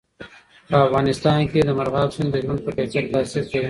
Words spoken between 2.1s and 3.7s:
سیند د ژوند په کیفیت تاثیر کوي.